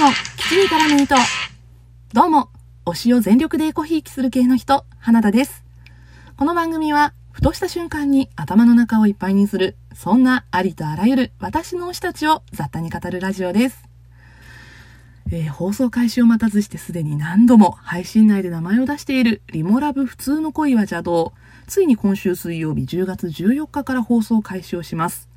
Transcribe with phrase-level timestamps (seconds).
[0.00, 1.16] のきちりからミート。
[2.12, 2.50] どうも、
[2.86, 5.64] 推しを全力でエコひいきする系の人、花田です。
[6.36, 13.88] この番組は、ふとした瞬間に頭の中をいっぱいにする、そんなありとあらゆる私の推したちを雑多に語るラジオです。
[15.32, 21.32] えー、放送開始を待たずしてすでに何度も配信内で名前を出しているリモラブ普通の恋は邪道。
[21.66, 25.27] ついに今週水曜日10月14日から放送開始をします。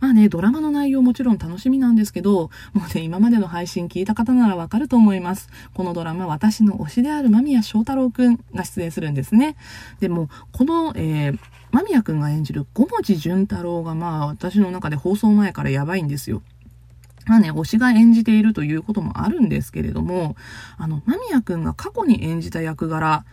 [0.00, 5.48] まあね、ドラマの内容もちろん楽しみなんですけど、もうね、今までの配信聞いた方ならわかると思います。
[5.74, 9.56] このドラマ、私の推しである間宮祥太郎くんが出演するんですね。
[10.00, 11.38] でも、この、えー、
[11.72, 16.42] 間宮くんが演じる五文字潤太郎がまあ、私の中で放送前からやばいんですよ。
[17.26, 20.36] まあね、推しが演じているということもあるんですけれども、
[20.78, 23.24] あの、間宮くんが過去に演じた役柄、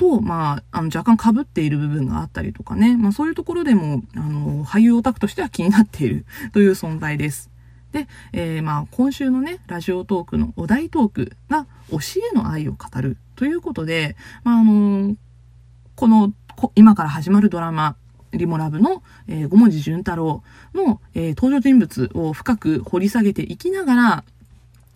[0.00, 7.50] と、まあ、あの、若干被っている部分があったりとかね、まあそういうところでも、あの、俳優オタクとしては気になっているという存在です。
[7.92, 15.16] で、えー、まあ今週のね、ラジオトークのお題トークが推しへの愛を語るということで、まああの
[15.96, 16.32] この、
[16.76, 17.94] 今から始まるドラマ、
[18.32, 24.24] リモラブの、えー、五文字潤太郎の、えー、登場人物を深く掘り下げていきながら、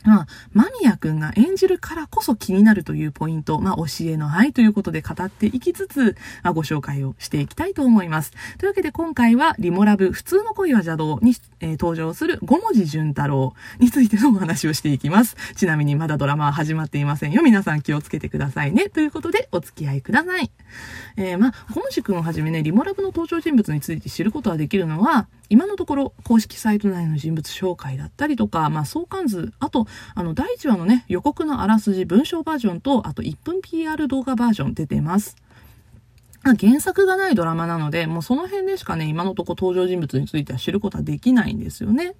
[0.05, 8.32] まあ、間宮くんが演じるからこそ気になるというポイント、まあ、教えの愛ということで語っていきつつ、まあ、ご紹介をしていきたいと思います。
[8.58, 15.36] というわけで今回は、リモラブ普通の恋は邪道に、えー、登場する五文字潤太郎についてのお話をしていきます。
[15.56, 17.42] ちなみにまだドラマは始まっていませんよ。
[17.42, 18.91] 皆さん気をつけてくださいね。
[18.91, 20.50] ということで、お付き合いください。
[21.16, 35.37] えー、まあ、五文字くんをはじめね、リモラブの登場人物について知ることができるのは、今のところ公式サイト内の人物紹介だったりとか、まあ、相関図、あと、あの、第1話のね、予告のあらすじ文章バージョンと、あと1分 PR 動画バージョン出てます。
[36.59, 42.15] 原作がないドラマなので、もうその辺でしかね、今のとこ登場人物については知ることはできないんですよね。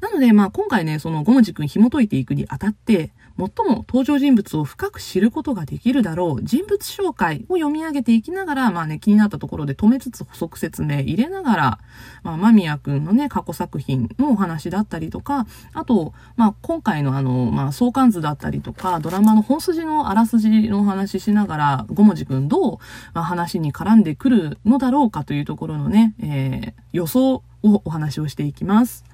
[0.00, 11.78] なので、まあ今回ね、そのゴムジ君紐解いていくにあたって、最も登場人物を深く知ることができるだろう人物紹介を読み上げていきながら、まあね、気になったところで止めつつ補足説明入れながら、
[12.22, 22.78] まあ、間宮くんのね、過去作品のお話だったりとか、あと、まあ、今回のあの、まあ、相関図だったりとか、ドラマの本筋のあらすじのお話しながら、ごもじくんどう、
[23.14, 29.04] まあ、話に絡んでくるのだろうかというところのね、えー、予想をお話をしていきます。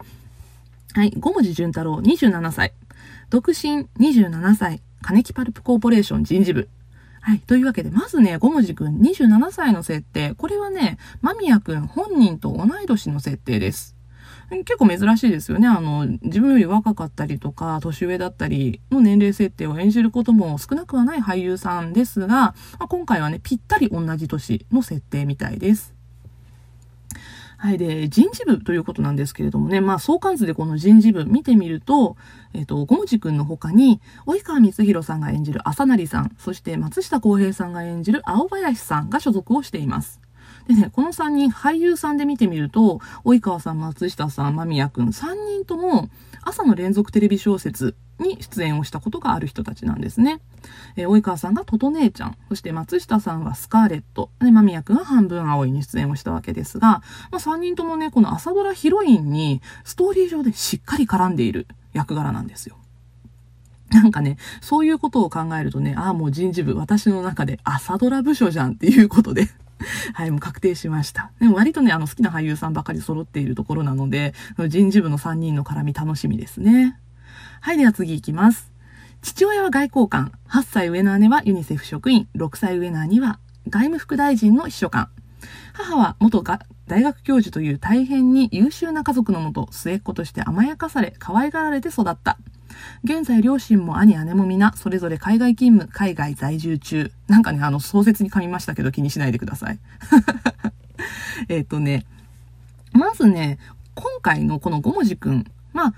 [0.94, 2.72] はい、五文字潤太郎27歳。
[3.30, 6.68] 独身27歳、金木パルプコーポレーション人事部。
[7.20, 7.40] はい。
[7.40, 10.34] というわけで、まずね、五文字くん27歳の設定。
[10.34, 13.96] これはね、間宮くん本人と同い年の設定です。
[14.50, 15.68] 結構珍しいですよね。
[15.68, 25.97] あの、自分より若かったりとか、年上だったりの年齢設定を演じることも少なくはない俳優さんですが、まあ、今回はね、ぴったり同じ年の設定みたいです。
[27.60, 27.78] はい。
[27.78, 32.16] で、人事部ということなんですけれどもね、まあ、相関図でこの人事部見てみると、
[32.54, 40.20] えっ、ー、と、ゴムジ君の他に、及川光弘さんが演じる浅成さん、そして松下洸平さんが演じる青林さんが所属をしています。
[40.68, 46.10] でね、この3人、俳優さんで見てみると、及川さん、松下さん、間宮くん、3人とも、
[46.42, 50.40] 朝の連続テレビ小説に出演をしたことがある人たちなんですね。
[50.96, 57.02] えー、及川さんがトト姉ちゃん、そして松下さんはスカーレット、で、間宮くんは半分青いに出演をしたわけですが、ま
[57.32, 62.76] あ、3人ともね、この朝ドラヒロインにストーリー上でしっかり絡んでいる役柄なんですよ。
[63.90, 69.48] なんかね、そういうことを考えるとね、ああ、もう人事部、私の中で朝ドラ部署じゃんっていうことで
[70.14, 71.30] はい、もう確定しました。
[71.40, 74.34] でも割とね、あの好きな俳優さんばかり揃っているところなので、
[74.68, 76.98] 人事部の3人の絡み楽しみですね。
[77.60, 78.72] はい、では次行きます。
[79.22, 85.08] 父親は外交官、8歳上の姉はユニセフ職員、6歳上の兄は外務副大臣の秘書官。
[85.72, 92.38] 母は元が大学教授という大変に優秀な家族のもと、末っ子として甘やかされ、可愛がられて育った。
[93.04, 97.12] 現在両親も兄姉も皆、それぞれ海外勤務、海外在住中。
[97.26, 99.78] なんかね、あの、壮絶に噛みましたけど気にしないでください。
[101.48, 102.06] えっとね、
[102.92, 103.58] まずね、
[103.94, 105.94] 今回のこの五文字くん、まあ、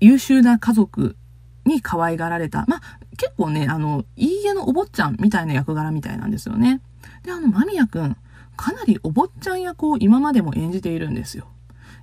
[0.00, 1.16] 優秀な家族
[1.64, 2.64] に可愛がられた。
[2.66, 2.80] まあ、
[3.16, 6.80] 結構ね、あの、いい家のお坊ちゃんみたいな役柄みたいなんですよね。
[7.22, 8.16] で、あの、間宮くん、
[8.56, 11.48] かなりお坊ちゃん役を今までも演じているんですよ。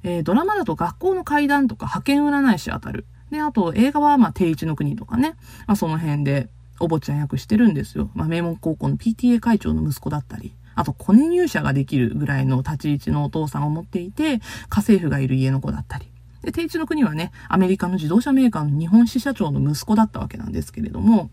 [0.04, 3.06] えー、ドラマだと学校の階段とか派遣占い師あたる。
[3.32, 5.36] で、あと映画はまあ定一の国とかね、
[5.66, 6.50] まあその辺で
[6.80, 8.12] お坊ちゃん役してるんですよ。
[8.14, 10.54] まあ名門高校の PTA 会長の息子だったり。
[10.76, 14.42] あと、コネ入社ができるぐらいの立ち位置のお父さんを持っていて、家
[14.78, 16.13] 政婦がいる家の子だったり。
[16.44, 21.30] で、定一の国はね、アメリカの自動車メーカーの日本支社長の息子だったわけなんですけれども、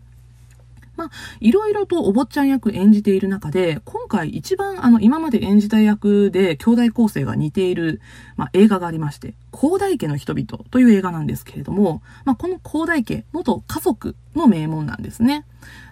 [1.01, 1.11] まあ、
[1.41, 8.03] いろいろとお坊ちゃん役演じている中で、今回一番あの、今まで演じた役で兄弟構成が似ている、
[8.37, 15.47] まあ、映画がありまして、広大家の人々という映画なんですけれども、まあ、この広大家、元家族の名門なんですね。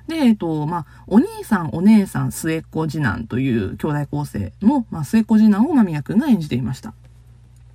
[0.08, 6.92] で、えっと、まあ、お兄さん、お姉さん、末っ子次男という兄弟構成の、まあ、末っ子次男を間宮くんが演じていました。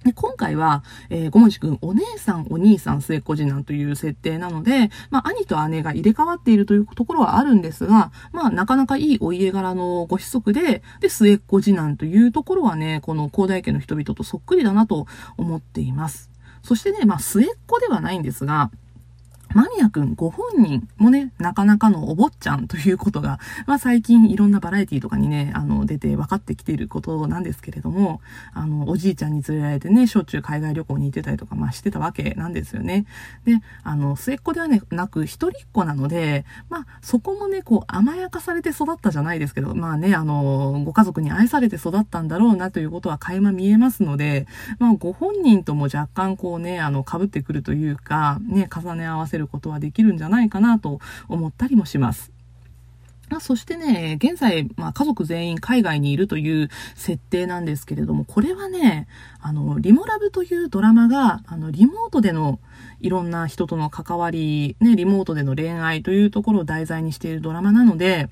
[0.04, 15.08] で、今回は、えー、ごもじくん、お姉さん、お兄さん、末っ子次男という設定なので、まあ、兄と姉が入れ替わっているというところはあるんですが、まあ、なかなかいいお家柄のご子息で、で、末っ子次男というところはね、この広大家の人々とそっくりだなと
[15.38, 16.30] 思っています。
[16.64, 18.72] そしてね、まあ、末っ子ではないんですが、
[19.54, 28.22] 間宮くんご本人もね、なかなかのお坊ちゃんということが、 まあ最近いろんなバラエティとかにね、あの、出て分かってきていることなんですけれども、
[28.54, 33.06] あの、おじいちゃんに連れられてね、しょっちゅう海外旅行に行ってたりとか、まあしてたわけなんですよね。
[33.46, 44.48] で、あの、末っ子ではね、なく一人っ子なので、まあそこもね、こう甘やかされて育ったじゃないですけど、まあね、あの、ご家族に愛されて育ったんだろうなということは垣間見えますので、
[44.80, 52.34] まあご本人とも若干こうね、あの、被ってくるというか、ね、重ね合わせるることはできるんじゃないかなと思ったりもします。
[53.40, 59.08] そしてね、現在、まあ、家族全員海外にいるという設定なんですけれども、これはね、
[59.42, 62.60] あの、リモラブというドラマが、あの、リモートでの
[63.00, 68.30] いろんな人との関わり、ね、リモートでの恋愛というところを題材にしているドラマなので、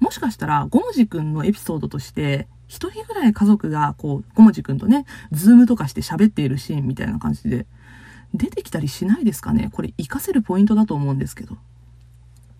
[0.00, 7.66] もしかしたら、五文字くんのエピソードとして、一人ぐらい家族が、こう、五文字くんとね、ズームとかして喋っているシーンみたいな感じで、
[8.34, 9.70] 出てきたりしないですかね？
[9.72, 11.56] これ活かせるポイントだと思うんですけど。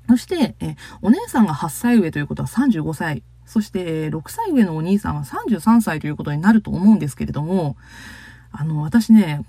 [0.08, 3.22] そして、えお姉さんが8歳上ということは35歳。
[3.46, 7.76] そして、6歳上のお兄さんは33歳ということになると思うんですけれども、
[8.52, 9.44] あの、私ね、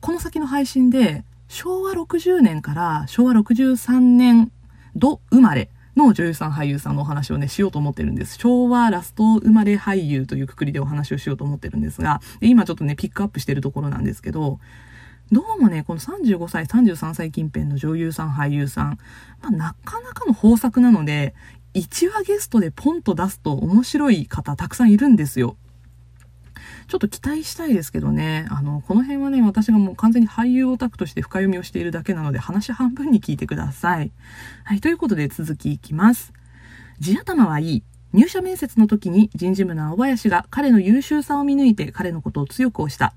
[0.00, 4.52] この先の配信で、昭和60年から昭和63年
[4.94, 8.36] 度生まれの女優さん俳優さんのお話をね、しようと思ってるんです。
[8.38, 14.60] 昭和ラスト生まれ俳優というくくりでお話をしようと思ってるんですが、今ちょっとね、ピックアップしてるところなんですけど、
[15.32, 18.98] どうもね、この35歳、33歳近辺の女優さん、俳優さん、
[19.40, 21.36] まあ、なかなかの豊作なので、
[21.74, 25.56] 1話ゲストでポンと出すと面白い方たくさんいるんですよ。
[26.88, 34.10] ちょっと期待したいですけどね、あの、この辺はね、私がもう完全に俳優オタクとして深読みをしているだけなので、話半分に聞いてください。
[34.64, 36.32] はい、ということで続きいきます。
[36.98, 37.82] 地頭はいい。
[38.12, 43.14] 入社面接の時に人事部の青林が彼の優秀さを見抜いて彼のことを強く押した。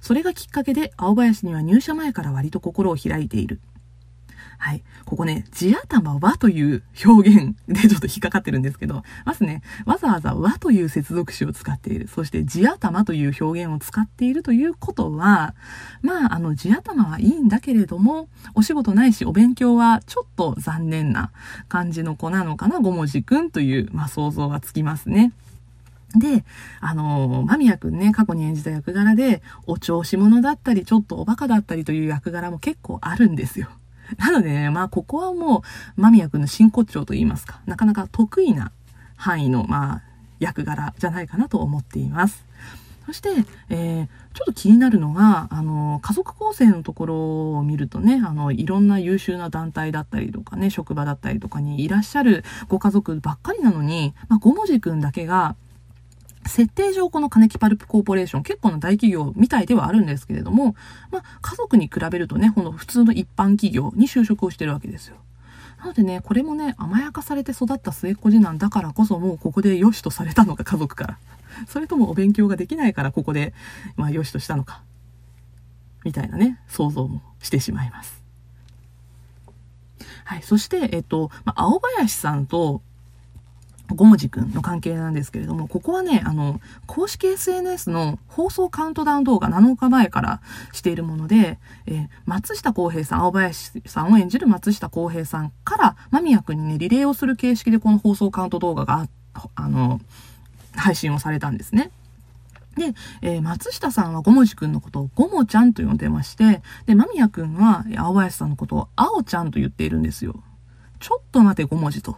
[0.00, 3.60] それがきっかけで青林には入社前から割と心を開いている。
[4.58, 4.82] はい。
[5.04, 12.08] ここね、地頭はという表現でちょっと引っかかってるんですけど、まずね、わざわざ和という接続詞を使っている。
[12.08, 15.54] そして地頭という表現を使っているということは、
[16.02, 21.32] まあ、あの、地頭はいいんだけれども、お仕事ないしお勉強はちょっと残念な
[21.68, 25.32] 感じの子なのかな、五文字くんという、まあ、想像がつきますね。
[26.18, 26.44] で、
[26.80, 33.68] あの間宮くんね、過去に演じた役柄で、お調子者だったり、ちょっとおバカだったりという役柄も結構あるんですよ。
[34.18, 35.62] なのでね、まあ、ここはも
[35.96, 38.72] う、間宮くんの真骨頂と言いますか、なかなか得意な
[39.16, 40.02] 範囲の、まあ、
[40.38, 42.44] 役柄じゃないかなと思っています。
[43.06, 43.30] そして、
[43.70, 55.54] えー、ちょっと気になるのが、あの、家族構成のところを見るとね、あの、いろんな優秀な団体だったりとかね、職場だったりとかにいらっしゃるご家族ばっかりなのに、まあ、ごもじくんだけが、
[56.48, 60.76] 設定上この金木パルプコーポレーション結構な大企業みたいではあるんですけれども、
[61.10, 65.16] まあ、家族に比べるとね、この普通の一般企業に就職をしてるわけですよ。
[65.78, 71.18] なのでね、これもね、甘やかされて育った末っ子次男だからこそもうここで良しとされたのか、家族から。
[71.68, 73.54] それともお勉強ができないからここで、
[73.96, 74.82] まあ良しとしたのか。
[76.04, 78.22] みたいなね、想像もしてしまいます。
[80.24, 80.42] はい。
[80.42, 82.82] そして、えっと、まあ、青林さんと
[83.94, 90.40] ごもじくんの関係なんですけれども、ここはね、あの、公式 SNS の放送カウントダウン動画7日前から
[90.72, 99.08] しているもので、えー、松下洸平さん、青林さんを演じる松下洸平さんから、間宮くんにね、リレーをする形式でこの放送カウント動画が、
[99.54, 100.00] あの、
[100.74, 101.90] 配信をされたんですね。
[102.76, 110.42] で、えー、松下さんはごもじくんのことをごもちゃんと呼んでまして、で、間宮くんは青林さんのことを青ちゃんと言っているんですよ。
[111.00, 112.16] ちょっと待てごもじと。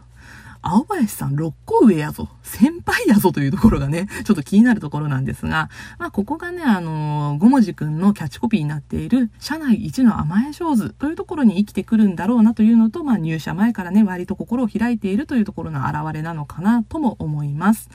[0.63, 17.89] 青林さん6個上やぞ、先輩やぞというところがね、ちょっと気になるところなんですが、まあ、ここがね、あのー、ごもじくんのキャッチコピーになっている、社内一の甘え上手というところに生きてくるんだろうなというのと、まあ、入社前からね、割と心を開いているというところの表れなのかなとも思います。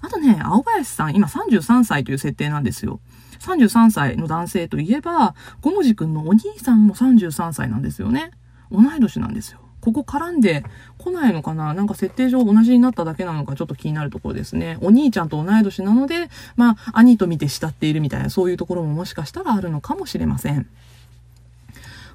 [0.00, 3.00] あとね、青林さん、今33歳という設定なんですよ。
[3.40, 8.30] 33歳の男性といえば、ごもじくんのお兄さんも33歳なんですよね。
[8.70, 9.60] 同い年なんですよ。
[9.92, 10.64] ここ絡んで
[10.98, 11.72] こないのかな？
[11.72, 14.78] なんか設定上同じになっただけなのかちょっと気になるところですね。
[14.80, 20.68] お兄ちゃんと同い年なので、まあ、兄と見て慕っているみたいな、そういうところももしかしたらあるのかもしれません。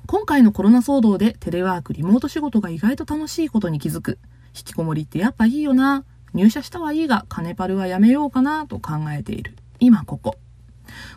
[0.06, 4.20] 今回のコロナ騒動でテレワーク、リモート仕事が意外と楽しいことに気づく。
[4.54, 6.04] 引きこもりってやっぱいいよな。
[6.34, 9.56] 入社したはいいが、金パルはやめようかなと考えている。
[9.80, 10.36] 今ここ。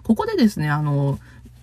[0.05, 1.19] ここでですね、あの、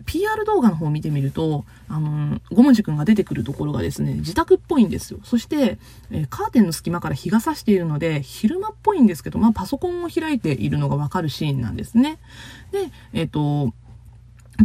[0.05, 5.19] PR 動画の方を見てみると、あの、ごもじくんが出てくるところがですね、自宅っぽいんですよ。
[5.23, 5.77] そして、
[6.11, 12.19] えー、カーテンの隙間から日が差しているので、昼間っぽいんですけど、まあ、パソコンを開いているのがわかるシーンなんですね。
[12.71, 13.73] で、えっ、ー、と、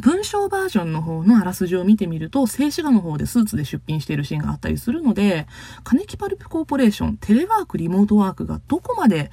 [0.01, 5.47] 文章バージョンの方のあらすじを見てみると、静止画の方でスーツで出品しているシーンがあったりするので、
[5.85, 9.31] カネキパルプコーポレーション、テレワーク、リモートワークがどこまで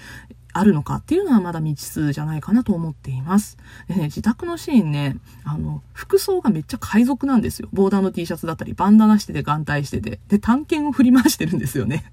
[0.53, 3.57] あるのかっていうのはまだ未知数じゃないかなと思っています。
[3.87, 7.69] でね、自宅のシーンね、あの、服装がめっちゃ海賊なんですよ。
[7.73, 10.19] ボーダーの T シャツだったり、バンダナしてて、眼帯してて。
[10.27, 12.11] で、探検を振り回してるんですよね。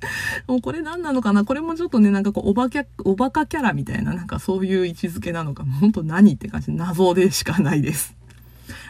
[0.46, 1.44] もうこれ何なのかな？
[1.44, 8.14] これもちょっとね、なんかこう、おばきゃ、おバカキャラみたいな、なんかそういう位置づけなのか、ほんと何って感じ、謎でしかないです。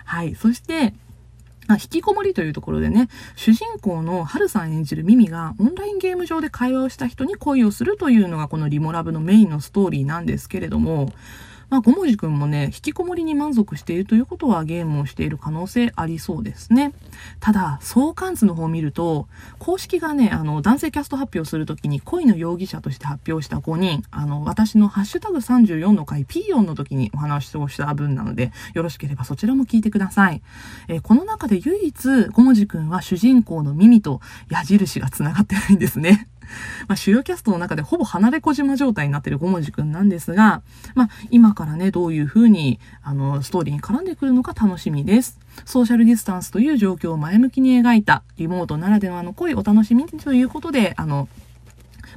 [0.05, 0.35] はい。
[0.35, 0.95] そして、
[1.68, 11.12] あ、引きこもりというところでね、主人公のハルさん演じるミミがオンラインゲーム上で会話をした人に恋をするというのがこのリモラブのメインのストーリーなんですけれども、
[11.70, 16.92] まあ、ごもじくんもね、引きこもりに満足しているということはゲームをしている可能性ありそうですね。
[17.40, 30.42] ただ、相関図の方を見ると、公式がね、あの、男性キャスト発表するときに恋の容疑者として発表した5人、あの、私のハッシュタグ34の回ピーヨンの時にお話をした分なので、よろしければそちらも聞いてください。
[30.88, 36.28] えー、この中で唯一、ごもじくんは主人公の耳と矢印が繋がってないんですね。
[36.88, 40.62] まあ、主要キャストの中でほぼ離れ小島状態になってる五文字くんなんですが、
[40.95, 45.38] まあ、今からね、どういう風に、あの、ストーリーに絡んでくるのか楽しみです。
[45.64, 51.28] ソーシャルディスタンスという状況を前向きに描いた、リモートならではの濃いお楽しみということで、あの、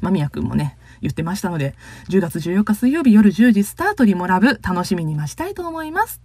[0.01, 1.75] 間宮くんもね、言ってましたので、
[2.09, 6.19] 10月14日水曜日夜10時スタートリモラブ楽しみに待ちたいと思います。